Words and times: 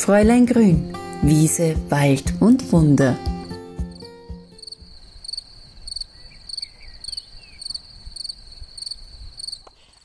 Fräulein 0.00 0.46
Grün, 0.46 0.96
Wiese, 1.20 1.76
Wald 1.90 2.32
und 2.40 2.72
Wunder. 2.72 3.18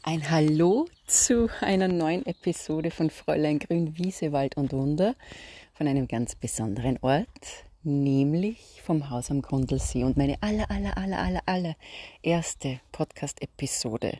Ein 0.04 0.30
Hallo 0.30 0.88
zu 1.08 1.48
einer 1.62 1.88
neuen 1.88 2.26
Episode 2.26 2.92
von 2.92 3.10
Fräulein 3.10 3.58
Grün, 3.58 3.98
Wiese, 3.98 4.34
Wald 4.34 4.58
und 4.58 4.74
Wunder 4.74 5.16
von 5.76 5.88
einem 5.88 6.10
ganz 6.10 6.36
besonderen 6.36 7.00
Ort, 7.02 7.64
nämlich 7.84 8.82
vom 8.86 9.10
Haus 9.10 9.32
am 9.32 9.42
Grundlsee 9.42 10.04
und 10.04 10.18
meine 10.18 10.36
aller, 10.42 10.70
aller, 10.70 10.98
aller, 10.98 11.18
aller, 11.18 11.42
aller 11.46 11.76
erste 12.22 12.82
Podcast-Episode 12.92 14.18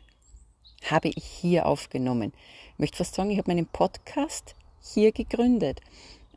habe 0.86 1.08
ich 1.08 1.24
hier 1.24 1.66
aufgenommen. 1.66 2.32
Ich 2.72 2.78
möchte 2.78 2.96
fast 2.96 3.14
sagen, 3.14 3.30
ich 3.30 3.36
habe 3.36 3.50
meinen 3.50 3.66
Podcast 3.66 4.54
hier 4.94 5.12
gegründet. 5.12 5.80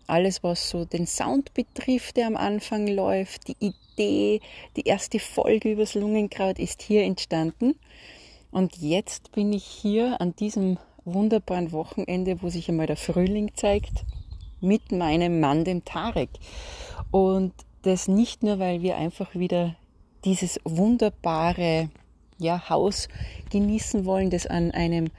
Alles, 0.07 0.43
was 0.43 0.69
so 0.69 0.85
den 0.85 1.05
Sound 1.05 1.53
betrifft, 1.53 2.17
der 2.17 2.27
am 2.27 2.35
Anfang 2.35 2.87
läuft, 2.87 3.47
die 3.47 3.55
Idee, 3.59 4.41
die 4.75 4.87
erste 4.87 5.19
Folge 5.19 5.71
übers 5.71 5.93
Lungenkraut 5.93 6.57
ist 6.57 6.81
hier 6.81 7.03
entstanden. 7.03 7.75
Und 8.51 8.77
jetzt 8.77 9.31
bin 9.31 9.53
ich 9.53 9.65
hier 9.65 10.19
an 10.19 10.35
diesem 10.35 10.77
wunderbaren 11.05 11.71
Wochenende, 11.71 12.41
wo 12.41 12.49
sich 12.49 12.69
einmal 12.69 12.87
der 12.87 12.97
Frühling 12.97 13.51
zeigt, 13.55 14.03
mit 14.61 14.91
meinem 14.91 15.39
Mann, 15.39 15.63
dem 15.63 15.85
Tarek. 15.85 16.29
Und 17.11 17.53
das 17.83 18.07
nicht 18.07 18.43
nur, 18.43 18.59
weil 18.59 18.81
wir 18.81 18.97
einfach 18.97 19.35
wieder 19.35 19.75
dieses 20.25 20.59
wunderbare 20.65 21.89
ja, 22.37 22.69
Haus 22.69 23.07
genießen 23.51 24.05
wollen, 24.05 24.29
das 24.29 24.47
an 24.47 24.71
einem 24.71 25.09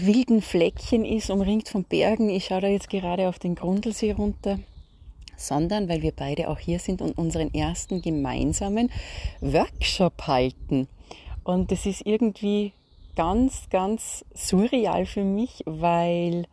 wilden 0.00 0.42
Fleckchen 0.42 1.04
ist, 1.04 1.30
umringt 1.30 1.68
von 1.68 1.84
Bergen. 1.84 2.30
Ich 2.30 2.46
schaue 2.46 2.60
da 2.60 2.68
jetzt 2.68 2.90
gerade 2.90 3.28
auf 3.28 3.38
den 3.38 3.54
Grundlsee 3.54 4.12
runter 4.12 4.58
sondern 5.36 5.88
weil 5.88 6.02
wir 6.02 6.12
beide 6.12 6.48
auch 6.48 6.58
hier 6.58 6.78
sind 6.78 7.02
und 7.02 7.16
unseren 7.16 7.52
ersten 7.52 8.02
gemeinsamen 8.02 8.90
Workshop 9.40 10.26
halten. 10.26 10.88
Und 11.44 11.70
das 11.70 11.86
ist 11.86 12.04
irgendwie 12.04 12.72
ganz, 13.14 13.68
ganz 13.70 14.24
surreal 14.34 15.06
für 15.06 15.24
mich, 15.24 15.62
weil 15.66 16.46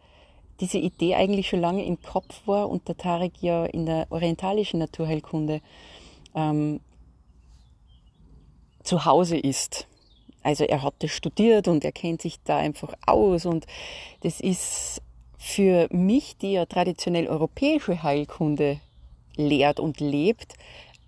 diese 0.60 0.78
Idee 0.78 1.16
eigentlich 1.16 1.50
schon 1.50 1.62
lange 1.62 1.84
im 1.84 2.02
Kopf 2.02 2.46
war 2.46 2.70
und 2.70 2.88
der 2.88 2.98
Tarek 2.98 3.42
ja 3.42 3.66
in 3.66 3.86
der 3.86 4.08
orientalischen 4.12 4.80
Naturheilkunde 4.80 5.62
ähm, 6.36 6.80
zu 8.84 9.06
Hause 9.06 9.38
ist. 9.38 9.88
Also 10.44 10.66
er 10.66 10.84
hat 10.84 10.96
das 11.00 11.12
studiert 11.12 11.68
und 11.68 11.84
er 11.84 11.92
kennt 11.92 12.22
sich 12.22 12.40
da 12.44 12.58
einfach 12.58 12.94
aus 13.06 13.46
und 13.46 13.66
das 14.22 14.40
ist 14.40 15.02
für 15.38 15.88
mich, 15.92 16.38
die 16.38 16.54
ja 16.54 16.66
traditionell 16.66 17.28
europäische 17.28 18.04
Heilkunde 18.04 18.80
lehrt 19.36 19.80
und 19.80 20.00
lebt, 20.00 20.54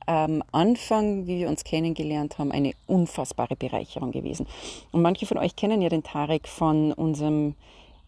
am 0.08 0.44
Anfang, 0.52 1.26
wie 1.26 1.40
wir 1.40 1.50
uns 1.50 1.64
kennengelernt 1.64 2.38
haben, 2.38 2.52
eine 2.52 2.74
unfassbare 2.86 3.56
Bereicherung 3.56 4.12
gewesen. 4.12 4.46
Und 4.92 5.02
manche 5.02 5.26
von 5.26 5.38
euch 5.38 5.56
kennen 5.56 5.82
ja 5.82 5.90
den 5.90 6.04
Tarek 6.04 6.48
von 6.48 6.92
unserem, 6.92 7.56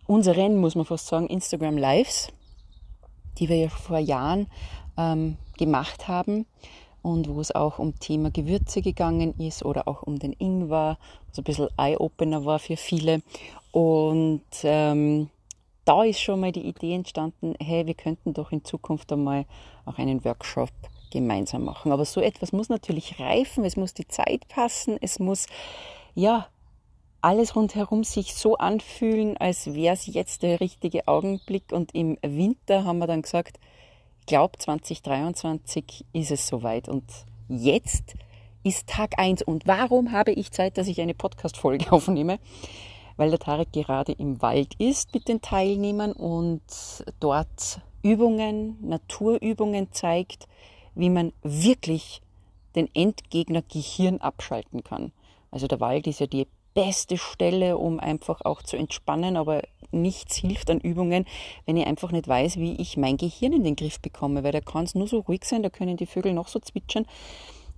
unseren, 0.06 0.58
muss 0.58 0.76
man 0.76 0.86
fast 0.86 1.08
sagen, 1.08 1.28
Instagram 1.28 1.78
Lives, 1.78 2.28
die 3.40 3.50
wir 3.50 3.58
ja 3.58 3.70
vor 3.70 3.98
Jahren 3.98 4.48
ähm, 4.98 5.38
gemacht 5.58 6.08
haben 6.08 6.46
und 7.08 7.30
wo 7.30 7.40
es 7.40 7.56
auch 7.56 7.80
um 7.80 7.98
Thema 8.00 8.32
Gewürze 8.32 8.82
gegangen 8.82 9.34
ist 9.40 9.64
oder 9.64 9.88
auch 9.88 10.04
um 10.04 10.20
den 10.20 10.34
Ingwer, 10.34 10.98
was 11.30 11.38
ein 11.38 11.46
bisschen 11.46 11.70
Eye-Opener 11.78 12.44
war 12.44 12.60
für 12.60 12.76
viele. 12.76 13.22
Und 13.72 14.44
ähm, 14.64 15.30
da 15.86 16.04
ist 16.04 16.20
schon 16.20 16.42
mal 16.42 16.52
die 16.52 16.68
Idee 16.68 16.96
entstanden, 16.96 17.56
hey, 17.62 17.86
wir 17.86 17.94
könnten 17.94 18.34
doch 18.34 18.52
in 18.52 18.66
Zukunft 18.66 19.10
einmal 19.14 19.46
auch 19.86 19.98
einen 19.98 20.26
Workshop 20.26 20.70
gemeinsam 21.10 21.64
machen. 21.64 21.94
Aber 21.94 22.04
so 22.04 22.20
etwas 22.20 22.52
muss 22.52 22.68
natürlich 22.68 23.18
reifen, 23.22 23.64
es 23.64 23.78
muss 23.78 23.94
die 23.94 24.10
Zeit 24.10 24.46
passen, 24.50 24.98
es 25.00 25.18
muss 25.18 25.46
ja 26.14 26.48
alles 27.22 27.56
rundherum 27.56 28.04
sich 28.04 28.36
so 28.36 28.58
anfühlen, 28.58 29.38
als 29.38 29.74
wäre 29.74 29.94
es 29.94 30.08
jetzt 30.08 30.44
der 30.44 30.60
richtige 30.60 31.08
Augenblick. 31.08 31.72
Und 31.72 31.96
im 31.96 32.18
Winter 32.22 32.84
haben 32.84 33.00
wir 33.00 33.08
dann 33.08 33.22
gesagt, 33.22 33.60
glaube, 34.28 34.58
2023 34.60 36.06
ist 36.14 36.32
es 36.32 36.48
soweit 36.48 36.88
und 36.88 37.04
jetzt 37.48 38.16
ist 38.64 38.88
Tag 38.88 39.18
1. 39.18 39.42
Und 39.42 39.66
warum 39.66 40.12
habe 40.12 40.32
ich 40.32 40.52
Zeit, 40.52 40.78
dass 40.78 40.88
ich 40.88 41.02
eine 41.02 41.16
Podcast-Folge 41.16 41.92
aufnehme? 41.92 42.38
Weil 43.16 43.32
der 43.32 43.40
Tarek 43.40 43.74
gerade 43.74 44.12
im 44.12 44.42
Wald 44.44 44.76
ist 44.78 45.16
mit 45.16 45.28
den 45.28 45.42
Teilnehmern 45.42 46.12
und 46.12 46.62
dort 47.20 47.82
Übungen, 48.04 48.78
Naturübungen 48.88 49.92
zeigt, 49.92 50.48
wie 50.94 51.10
man 51.10 51.34
wirklich 51.42 52.22
den 52.76 52.94
Endgegner 52.94 53.64
Gehirn 53.64 54.20
abschalten 54.20 54.84
kann. 54.84 55.12
Also 55.50 55.68
der 55.68 55.80
Wald 55.80 56.06
ist 56.06 56.20
ja 56.20 56.28
die 56.28 56.48
beste 56.76 57.18
Stelle, 57.18 57.78
um 57.78 58.00
einfach 58.00 58.42
auch 58.42 58.62
zu 58.62 58.78
entspannen, 58.78 59.36
aber 59.36 59.64
nichts 59.92 60.36
hilft 60.38 60.70
an 60.70 60.80
Übungen, 60.80 61.26
wenn 61.66 61.78
ich 61.78 61.88
einfach 61.88 62.12
nicht 62.12 62.28
weiß, 62.28 62.58
wie 62.58 62.76
ich 62.76 62.98
mein 62.98 63.18
Gehirn 63.18 63.54
in 63.54 63.64
den 63.64 63.76
Griff 63.76 64.00
bekomme, 64.00 64.44
weil 64.44 64.52
da 64.52 64.62
kann 64.62 64.84
es 64.84 64.96
nur 64.96 65.08
so 65.08 65.20
ruhig 65.20 65.46
sein, 65.46 65.64
da 65.64 65.70
können 65.70 65.98
die 65.98 66.06
Vögel 66.06 66.34
noch 66.34 66.48
so 66.48 66.60
zwitschern. 66.60 67.06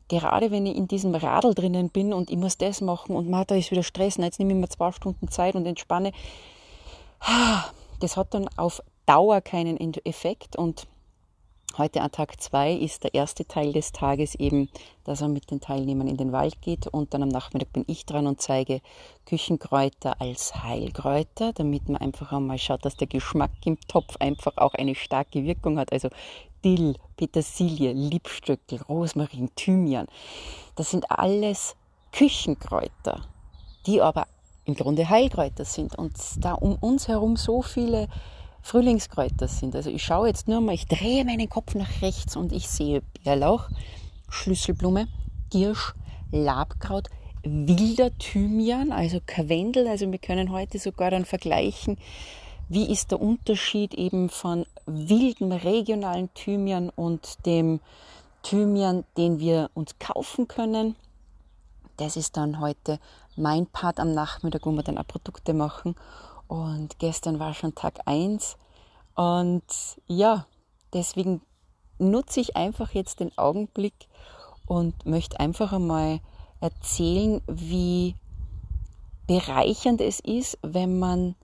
Gerade 0.08 0.50
wenn 0.50 0.66
ich 0.66 0.76
in 0.76 0.88
diesem 0.88 1.14
Radl 1.14 1.54
drinnen 1.54 1.90
bin 1.90 2.14
und 2.14 2.32
ich 2.32 2.38
muss 2.38 2.58
das 2.58 2.82
machen 2.82 3.16
und 3.16 3.30
man, 3.30 3.46
da 3.46 3.56
ist 3.56 3.70
wieder 3.70 3.84
Stress, 3.84 4.18
jetzt 4.18 4.40
nehme 4.40 4.54
ich 4.54 4.60
mir 4.60 4.70
zwei 4.70 4.92
Stunden 4.92 5.28
Zeit 5.30 5.56
und 5.56 5.68
entspanne. 5.68 6.12
Das 8.00 8.18
hat 8.18 8.34
dann 8.34 8.48
auf 8.58 8.82
Dauer 9.06 9.42
keinen 9.42 9.78
Effekt 10.06 10.56
und 10.56 10.88
Heute 11.78 12.02
an 12.02 12.12
Tag 12.12 12.42
2 12.42 12.74
ist 12.74 13.04
der 13.04 13.14
erste 13.14 13.46
Teil 13.46 13.72
des 13.72 13.92
Tages 13.92 14.36
eben, 14.36 14.70
dass 15.04 15.22
er 15.22 15.28
mit 15.28 15.52
den 15.52 15.62
Teilnehmern 15.62 16.08
in 16.08 16.18
den 16.18 16.32
Wald 16.32 16.62
geht 16.62 16.88
und 16.88 17.14
dann 17.14 17.24
am 17.24 17.30
Nachmittag 17.30 17.72
bin 17.72 17.86
ich 17.88 18.06
dran 18.06 18.28
und 18.28 18.42
zeige 18.42 18.82
Küchenkräuter 19.26 20.20
als 20.20 20.64
Heilkräuter, 20.64 21.54
damit 21.54 21.88
man 21.88 22.02
einfach 22.02 22.34
einmal 22.34 22.58
schaut, 22.58 22.84
dass 22.84 22.98
der 22.98 23.08
Geschmack 23.08 23.52
im 23.66 23.80
Topf 23.88 24.18
einfach 24.20 24.58
auch 24.58 24.74
eine 24.74 24.96
starke 24.96 25.46
Wirkung 25.46 25.78
hat. 25.78 25.94
Also 25.94 26.10
Dill, 26.66 26.96
Petersilie, 27.16 27.94
Liebstöckel, 27.94 28.82
Rosmarin, 28.82 29.50
Thymian. 29.56 30.08
Das 30.76 30.92
sind 30.92 31.10
alles 31.12 31.76
Küchenkräuter, 32.12 33.22
die 33.86 34.02
aber 34.02 34.28
im 34.66 34.76
Grunde 34.76 35.08
Heilkräuter 35.08 35.66
sind 35.66 35.96
und 35.96 36.14
da 36.38 36.54
um 36.54 36.76
uns 36.76 37.08
herum 37.08 37.38
so 37.38 37.62
viele 37.62 38.08
Frühlingskräuter 38.62 39.48
sind. 39.48 39.76
Also 39.76 39.90
ich 39.90 40.04
schaue 40.04 40.28
jetzt 40.28 40.48
nur 40.48 40.62
mal, 40.62 40.74
ich 40.74 40.88
drehe 40.88 41.26
meinen 41.26 41.50
Kopf 41.50 41.76
nach 41.76 42.02
rechts 42.02 42.36
und 42.36 42.52
ich 42.52 42.68
sehe 42.68 43.02
Bärlauch, 43.24 43.70
Schlüsselblume, 44.30 45.08
Giersch, 45.50 45.94
Labkraut, 46.32 47.10
wilder 47.44 48.16
Thymian, 48.18 48.92
also 48.92 49.20
Karwendel. 49.26 49.88
Also 49.88 50.12
wir 50.12 50.20
können 50.20 50.52
heute 50.52 50.80
sogar 50.80 51.12
dann 51.12 51.26
vergleichen, 51.26 51.98
wie 52.68 52.92
ist 52.92 53.12
der 53.12 53.22
Unterschied 53.22 53.96
eben 53.96 54.30
von 54.30 54.66
wildem 54.86 55.52
regionalen 55.52 56.32
Thymian 56.34 56.90
und 56.90 57.46
dem 57.46 57.80
Thymian, 58.44 59.06
den 59.18 59.40
wir 59.40 59.72
uns 59.74 59.98
kaufen 59.98 60.48
können. 60.48 60.96
Das 61.98 62.16
ist 62.16 62.38
dann 62.38 62.60
heute 62.60 63.00
mein 63.36 63.66
Part 63.66 64.00
am 64.00 64.14
Nachmittag, 64.14 64.66
wo 64.66 64.72
wir 64.72 64.84
dann 64.84 64.98
auch 64.98 65.08
Produkte 65.08 65.54
machen. 65.54 65.96
Und 66.50 66.98
gestern 66.98 67.40
war 67.40 67.54
schon 67.54 67.76
Tag 67.76 68.00
1. 68.06 68.58
Und 69.14 69.64
ja, 70.08 70.48
deswegen 70.94 71.42
nutze 72.00 72.40
ich 72.40 72.56
einfach 72.56 72.92
jetzt 72.92 73.20
den 73.20 73.38
Augenblick 73.38 73.94
und 74.66 75.06
möchte 75.06 75.40
einfach 75.40 75.72
einmal 75.72 76.22
erzählen, 76.60 77.42
wie 77.46 78.16
bereichernd 79.28 80.02
es 80.02 80.20
ist, 80.20 80.58
wenn 80.64 80.98
man 80.98 81.36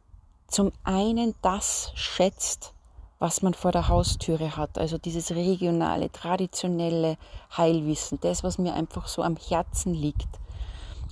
zum 0.47 0.71
einen 0.83 1.35
das 1.43 1.91
schätzt, 1.93 2.73
was 3.19 3.43
man 3.43 3.53
vor 3.53 3.71
der 3.71 3.87
Haustüre 3.87 4.57
hat, 4.57 4.79
also 4.79 4.97
dieses 4.97 5.31
regionale, 5.31 6.11
traditionelle 6.11 7.17
Heilwissen, 7.55 8.19
das, 8.21 8.43
was 8.43 8.57
mir 8.57 8.73
einfach 8.73 9.07
so 9.07 9.21
am 9.21 9.37
Herzen 9.37 9.93
liegt 9.93 10.39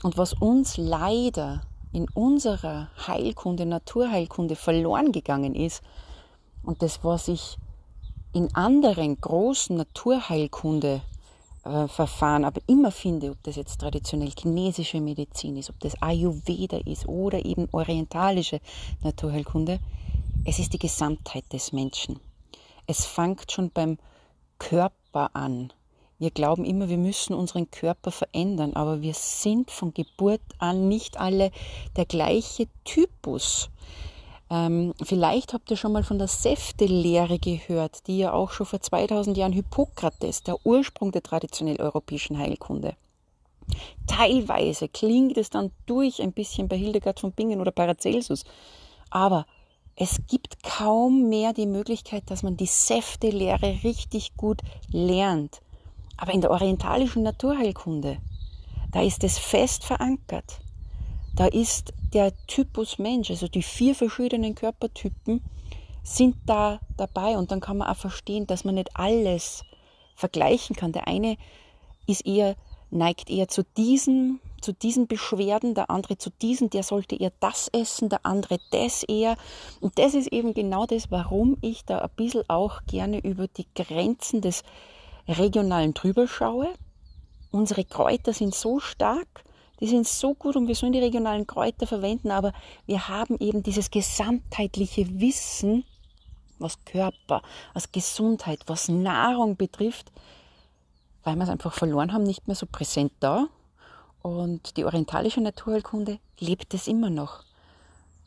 und 0.01 0.17
was 0.17 0.33
uns 0.33 0.77
leider 0.77 1.61
in 1.93 2.09
unserer 2.09 2.89
Heilkunde, 3.07 3.65
Naturheilkunde 3.65 4.55
verloren 4.55 5.11
gegangen 5.11 5.55
ist 5.55 5.81
und 6.63 6.81
das, 6.81 7.03
was 7.03 7.27
ich 7.27 7.57
in 8.33 8.53
anderen 8.55 9.21
großen 9.21 9.77
Naturheilkunde-Verfahren 9.77 12.45
aber 12.45 12.61
immer 12.65 12.89
finde, 12.91 13.29
ob 13.29 13.43
das 13.43 13.57
jetzt 13.57 13.79
traditionell 13.79 14.31
chinesische 14.37 14.99
Medizin 14.99 15.55
ist, 15.55 15.69
ob 15.69 15.79
das 15.79 16.01
Ayurveda 16.01 16.79
ist 16.85 17.07
oder 17.07 17.45
eben 17.45 17.69
orientalische 17.71 18.59
Naturheilkunde, 19.03 19.79
es 20.45 20.59
ist 20.59 20.73
die 20.73 20.79
Gesamtheit 20.79 21.45
des 21.53 21.71
Menschen. 21.71 22.19
Es 22.87 23.05
fängt 23.05 23.51
schon 23.51 23.69
beim 23.69 23.99
Körper 24.57 25.35
an. 25.35 25.71
Wir 26.23 26.31
glauben 26.31 26.63
immer, 26.63 26.87
wir 26.87 26.97
müssen 26.97 27.33
unseren 27.33 27.69
Körper 27.69 28.09
verändern, 28.09 28.71
aber 28.75 29.01
wir 29.01 29.13
sind 29.13 29.69
von 29.69 29.93
Geburt 29.93 30.39
an 30.57 30.87
nicht 30.87 31.19
alle 31.19 31.51
der 31.97 32.05
gleiche 32.05 32.67
Typus. 32.85 33.69
Ähm, 34.49 34.93
vielleicht 35.03 35.51
habt 35.51 35.69
ihr 35.69 35.75
schon 35.75 35.91
mal 35.91 36.05
von 36.05 36.19
der 36.19 36.29
Säftelehre 36.29 37.39
gehört, 37.39 38.07
die 38.07 38.19
ja 38.19 38.31
auch 38.31 38.51
schon 38.51 38.65
vor 38.65 38.79
2000 38.79 39.35
Jahren 39.35 39.51
Hippokrates, 39.51 40.43
der 40.43 40.65
Ursprung 40.65 41.11
der 41.11 41.23
traditionell 41.23 41.81
europäischen 41.81 42.37
Heilkunde. 42.37 42.95
Teilweise 44.07 44.87
klingt 44.87 45.37
es 45.37 45.49
dann 45.49 45.71
durch 45.87 46.21
ein 46.21 46.31
bisschen 46.31 46.69
bei 46.69 46.77
Hildegard 46.77 47.19
von 47.19 47.33
Bingen 47.33 47.59
oder 47.59 47.71
Paracelsus, 47.71 48.45
aber 49.09 49.45
es 49.97 50.21
gibt 50.29 50.63
kaum 50.63 51.27
mehr 51.27 51.51
die 51.51 51.65
Möglichkeit, 51.65 52.23
dass 52.31 52.43
man 52.43 52.55
die 52.55 52.65
Säftelehre 52.65 53.83
richtig 53.83 54.37
gut 54.37 54.61
lernt. 54.89 55.59
Aber 56.23 56.33
in 56.33 56.39
der 56.39 56.51
orientalischen 56.51 57.21
Naturheilkunde, 57.23 58.17
da 58.93 59.01
ist 59.01 59.25
es 59.25 59.37
fest 59.37 59.83
verankert. 59.83 60.61
Da 61.35 61.47
ist 61.47 61.91
der 62.13 62.31
Typus 62.47 62.97
Mensch, 62.97 63.29
also 63.29 63.49
die 63.49 63.61
vier 63.61 63.93
verschiedenen 63.93 64.55
Körpertypen, 64.55 65.43
sind 66.01 66.37
da 66.45 66.79
dabei 66.95 67.37
und 67.37 67.51
dann 67.51 67.59
kann 67.59 67.75
man 67.75 67.89
auch 67.89 67.97
verstehen, 67.97 68.47
dass 68.47 68.63
man 68.63 68.75
nicht 68.75 68.95
alles 68.95 69.65
vergleichen 70.15 70.77
kann. 70.77 70.93
Der 70.93 71.09
eine 71.09 71.35
ist 72.07 72.25
eher, 72.25 72.55
neigt 72.89 73.29
eher 73.29 73.49
zu 73.49 73.65
diesen, 73.75 74.39
zu 74.61 74.71
diesen 74.71 75.07
Beschwerden, 75.07 75.75
der 75.75 75.89
andere 75.89 76.17
zu 76.17 76.29
diesen, 76.29 76.69
der 76.69 76.83
sollte 76.83 77.17
eher 77.17 77.33
das 77.41 77.67
essen, 77.73 78.07
der 78.07 78.25
andere 78.25 78.59
das 78.71 79.03
eher. 79.03 79.35
Und 79.81 79.99
das 79.99 80.13
ist 80.13 80.31
eben 80.31 80.53
genau 80.53 80.85
das, 80.85 81.11
warum 81.11 81.57
ich 81.59 81.83
da 81.83 81.97
ein 81.97 82.09
bisschen 82.15 82.49
auch 82.49 82.79
gerne 82.87 83.19
über 83.19 83.49
die 83.49 83.67
Grenzen 83.75 84.39
des 84.39 84.63
Regionalen 85.27 85.93
drüber 85.93 86.27
schaue. 86.27 86.73
Unsere 87.51 87.85
Kräuter 87.85 88.33
sind 88.33 88.55
so 88.55 88.79
stark, 88.79 89.43
die 89.79 89.87
sind 89.87 90.07
so 90.07 90.33
gut 90.33 90.55
und 90.55 90.67
wir 90.67 90.75
sollen 90.75 90.93
die 90.93 90.99
regionalen 90.99 91.45
Kräuter 91.45 91.85
verwenden, 91.87 92.31
aber 92.31 92.53
wir 92.85 93.07
haben 93.07 93.37
eben 93.39 93.63
dieses 93.63 93.91
gesamtheitliche 93.91 95.19
Wissen, 95.19 95.83
was 96.57 96.83
Körper, 96.85 97.41
was 97.73 97.91
Gesundheit, 97.91 98.61
was 98.67 98.87
Nahrung 98.87 99.57
betrifft, 99.57 100.11
weil 101.23 101.35
wir 101.35 101.43
es 101.43 101.49
einfach 101.49 101.73
verloren 101.73 102.13
haben, 102.13 102.23
nicht 102.23 102.47
mehr 102.47 102.55
so 102.55 102.65
präsent 102.65 103.11
da. 103.19 103.47
Und 104.21 104.77
die 104.77 104.85
orientalische 104.85 105.41
Naturheilkunde 105.41 106.19
lebt 106.39 106.73
es 106.73 106.87
immer 106.87 107.09
noch. 107.09 107.43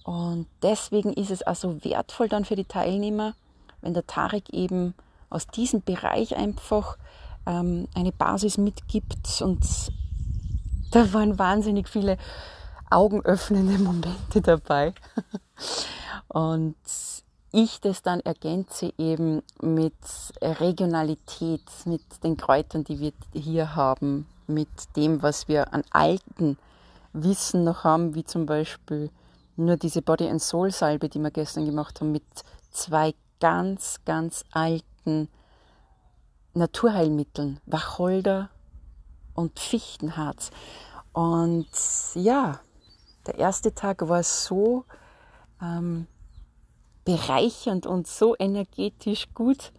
Und 0.04 0.46
deswegen 0.62 1.12
ist 1.14 1.30
es 1.30 1.42
also 1.42 1.82
wertvoll 1.84 2.28
dann 2.28 2.44
für 2.44 2.56
die 2.56 2.64
Teilnehmer, 2.64 3.34
wenn 3.80 3.94
der 3.94 4.06
Tarek 4.06 4.50
eben 4.50 4.94
aus 5.30 5.46
diesem 5.46 5.82
Bereich 5.82 6.36
einfach 6.36 6.96
ähm, 7.46 7.88
eine 7.94 8.12
Basis 8.12 8.58
mitgibt 8.58 9.40
und 9.42 9.64
da 10.90 11.12
waren 11.12 11.38
wahnsinnig 11.38 11.88
viele 11.88 12.16
augenöffnende 12.90 13.78
Momente 13.78 14.40
dabei. 14.40 14.94
Und 16.28 16.76
ich 17.52 17.80
das 17.80 18.02
dann 18.02 18.20
ergänze 18.20 18.92
eben 18.98 19.42
mit 19.60 19.94
Regionalität, 20.40 21.62
mit 21.84 22.02
den 22.22 22.36
Kräutern, 22.36 22.84
die 22.84 23.00
wir 23.00 23.12
hier 23.32 23.74
haben, 23.74 24.26
mit 24.46 24.68
dem, 24.96 25.22
was 25.22 25.48
wir 25.48 25.72
an 25.72 25.82
alten 25.90 26.58
Wissen 27.12 27.64
noch 27.64 27.84
haben, 27.84 28.14
wie 28.14 28.24
zum 28.24 28.46
Beispiel 28.46 29.10
nur 29.56 29.76
diese 29.76 30.02
Body 30.02 30.28
and 30.28 30.42
Soul 30.42 30.70
Salbe, 30.70 31.08
die 31.08 31.18
wir 31.18 31.30
gestern 31.30 31.64
gemacht 31.64 32.00
haben, 32.00 32.12
mit 32.12 32.24
zwei 32.70 33.14
ganz, 33.40 34.00
ganz 34.04 34.44
alten 34.52 34.84
Naturheilmitteln, 36.54 37.60
Wacholder 37.66 38.50
und 39.34 39.58
Fichtenharz. 39.58 40.50
Und 41.12 41.68
ja, 42.14 42.60
der 43.26 43.38
erste 43.38 43.74
Tag 43.74 44.08
war 44.08 44.22
so 44.22 44.84
ähm, 45.60 46.06
bereichernd 47.04 47.86
und 47.86 48.06
so 48.06 48.34
energetisch 48.38 49.28
gut, 49.34 49.72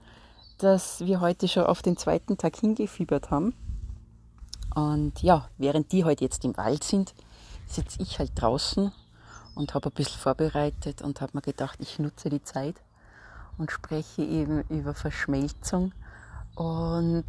dass 0.57 1.01
wir 1.01 1.21
heute 1.21 1.47
schon 1.47 1.65
auf 1.65 1.81
den 1.81 1.97
zweiten 1.97 2.38
Tag 2.38 2.56
hingefiebert 2.57 3.30
haben. 3.30 3.53
Und 4.75 5.21
ja, 5.21 5.50
während 5.57 5.91
die 5.91 6.03
heute 6.03 6.23
jetzt 6.23 6.45
im 6.45 6.56
Wald 6.57 6.83
sind, 6.83 7.13
sitze 7.68 8.01
ich 8.01 8.19
halt 8.19 8.31
draußen 8.35 8.91
und 9.56 9.73
habe 9.73 9.89
ein 9.89 9.94
bisschen 9.94 10.19
vorbereitet 10.19 11.01
und 11.01 11.21
habe 11.21 11.31
mir 11.35 11.41
gedacht, 11.41 11.80
ich 11.81 12.00
nutze 12.00 12.30
die 12.30 12.44
Zeit 12.44 12.75
und 13.57 13.71
spreche 13.71 14.24
eben 14.24 14.63
über 14.69 14.94
Verschmelzung. 14.94 15.92
Und 16.56 17.25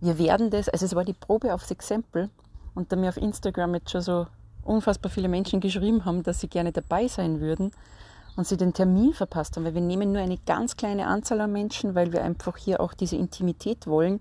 wir 0.00 0.18
werden 0.18 0.50
das, 0.50 0.68
also 0.68 0.84
es 0.84 0.94
war 0.94 1.04
die 1.04 1.12
Probe 1.12 1.54
aufs 1.54 1.70
Exempel. 1.70 2.30
Und 2.74 2.90
da 2.90 2.96
mir 2.96 3.08
auf 3.08 3.16
Instagram 3.16 3.74
jetzt 3.74 3.90
schon 3.90 4.00
so 4.00 4.26
unfassbar 4.64 5.10
viele 5.10 5.28
Menschen 5.28 5.60
geschrieben 5.60 6.04
haben, 6.04 6.22
dass 6.22 6.40
sie 6.40 6.48
gerne 6.48 6.72
dabei 6.72 7.08
sein 7.08 7.40
würden 7.40 7.72
und 8.36 8.46
sie 8.46 8.56
den 8.56 8.72
Termin 8.72 9.12
verpasst 9.12 9.56
haben, 9.56 9.64
weil 9.64 9.74
wir 9.74 9.80
nehmen 9.80 10.12
nur 10.12 10.22
eine 10.22 10.38
ganz 10.38 10.76
kleine 10.76 11.06
Anzahl 11.06 11.40
an 11.40 11.52
Menschen, 11.52 11.94
weil 11.94 12.12
wir 12.12 12.24
einfach 12.24 12.56
hier 12.56 12.80
auch 12.80 12.94
diese 12.94 13.16
Intimität 13.16 13.86
wollen, 13.86 14.20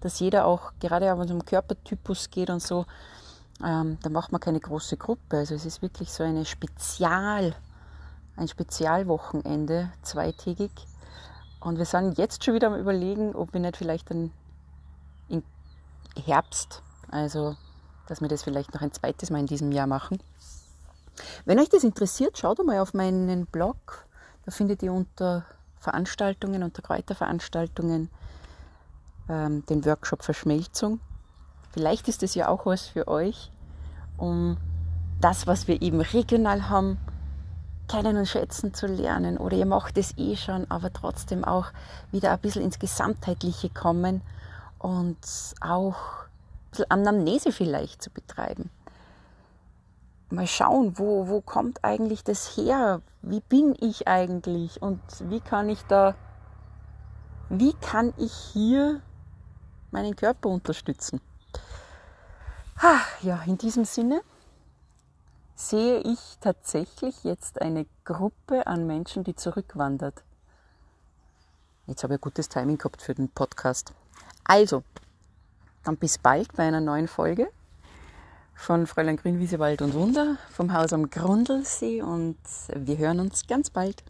dass 0.00 0.18
jeder 0.18 0.46
auch, 0.46 0.72
gerade 0.80 1.06
wenn 1.06 1.26
es 1.26 1.30
um 1.30 1.44
Körpertypus 1.44 2.30
geht 2.30 2.50
und 2.50 2.60
so, 2.60 2.86
ähm, 3.64 3.98
da 4.02 4.10
macht 4.10 4.32
man 4.32 4.40
keine 4.40 4.58
große 4.58 4.96
Gruppe. 4.96 5.38
Also 5.38 5.54
es 5.54 5.64
ist 5.64 5.82
wirklich 5.82 6.10
so 6.12 6.24
eine 6.24 6.44
Spezial, 6.44 7.54
ein 8.36 8.48
Spezialwochenende, 8.48 9.92
zweitägig, 10.02 10.70
und 11.64 11.78
wir 11.78 11.84
sind 11.84 12.18
jetzt 12.18 12.44
schon 12.44 12.54
wieder 12.54 12.66
am 12.68 12.78
Überlegen, 12.78 13.36
ob 13.36 13.52
wir 13.52 13.60
nicht 13.60 13.76
vielleicht 13.76 14.10
dann 14.10 14.32
im 15.28 15.44
Herbst, 16.24 16.82
also 17.08 17.56
dass 18.08 18.20
wir 18.20 18.28
das 18.28 18.42
vielleicht 18.42 18.74
noch 18.74 18.82
ein 18.82 18.92
zweites 18.92 19.30
Mal 19.30 19.38
in 19.38 19.46
diesem 19.46 19.70
Jahr 19.70 19.86
machen. 19.86 20.20
Wenn 21.44 21.60
euch 21.60 21.68
das 21.68 21.84
interessiert, 21.84 22.36
schaut 22.36 22.64
mal 22.64 22.80
auf 22.80 22.94
meinen 22.94 23.46
Blog. 23.46 24.06
Da 24.44 24.50
findet 24.50 24.82
ihr 24.82 24.92
unter 24.92 25.44
Veranstaltungen, 25.78 26.64
unter 26.64 26.82
Kräuterveranstaltungen 26.82 28.10
ähm, 29.28 29.64
den 29.66 29.84
Workshop 29.84 30.24
Verschmelzung. 30.24 30.98
Vielleicht 31.70 32.08
ist 32.08 32.24
es 32.24 32.34
ja 32.34 32.48
auch 32.48 32.66
was 32.66 32.86
für 32.86 33.06
euch, 33.06 33.52
um 34.16 34.56
das, 35.20 35.46
was 35.46 35.68
wir 35.68 35.80
eben 35.80 36.00
regional 36.00 36.68
haben, 36.68 36.98
kennen 37.92 38.16
und 38.16 38.26
schätzen 38.26 38.72
zu 38.72 38.86
lernen 38.86 39.36
oder 39.36 39.54
ihr 39.54 39.66
macht 39.66 39.98
es 39.98 40.16
eh 40.16 40.36
schon, 40.36 40.70
aber 40.70 40.92
trotzdem 40.92 41.44
auch 41.44 41.66
wieder 42.10 42.32
ein 42.32 42.38
bisschen 42.38 42.62
ins 42.62 42.78
Gesamtheitliche 42.78 43.68
kommen 43.68 44.22
und 44.78 45.18
auch 45.60 45.96
ein 46.24 46.70
bisschen 46.70 46.90
Anamnese 46.90 47.52
vielleicht 47.52 48.02
zu 48.02 48.08
betreiben. 48.08 48.70
Mal 50.30 50.46
schauen, 50.46 50.98
wo, 50.98 51.28
wo 51.28 51.42
kommt 51.42 51.84
eigentlich 51.84 52.24
das 52.24 52.56
her? 52.56 53.02
Wie 53.20 53.40
bin 53.40 53.76
ich 53.78 54.08
eigentlich 54.08 54.80
und 54.80 55.00
wie 55.28 55.40
kann 55.40 55.68
ich 55.68 55.82
da, 55.82 56.14
wie 57.50 57.74
kann 57.74 58.14
ich 58.16 58.32
hier 58.32 59.02
meinen 59.90 60.16
Körper 60.16 60.48
unterstützen? 60.48 61.20
Ja, 63.20 63.42
in 63.46 63.58
diesem 63.58 63.84
Sinne 63.84 64.22
sehe 65.54 66.00
ich 66.00 66.38
tatsächlich 66.40 67.24
jetzt 67.24 67.60
eine 67.60 67.86
Gruppe 68.04 68.66
an 68.66 68.86
Menschen, 68.86 69.24
die 69.24 69.34
zurückwandert. 69.34 70.22
Jetzt 71.86 72.04
habe 72.04 72.14
ich 72.14 72.20
gutes 72.20 72.48
Timing 72.48 72.78
gehabt 72.78 73.02
für 73.02 73.14
den 73.14 73.28
Podcast. 73.28 73.92
Also, 74.44 74.82
dann 75.84 75.96
bis 75.96 76.18
bald 76.18 76.52
bei 76.54 76.64
einer 76.64 76.80
neuen 76.80 77.08
Folge 77.08 77.48
von 78.54 78.86
Fräulein 78.86 79.16
Grünwiese 79.16 79.58
Wald 79.58 79.82
und 79.82 79.94
Wunder 79.94 80.36
vom 80.50 80.72
Haus 80.72 80.92
am 80.92 81.10
Grundlsee 81.10 82.02
und 82.02 82.38
wir 82.74 82.98
hören 82.98 83.20
uns 83.20 83.46
ganz 83.46 83.70
bald. 83.70 84.04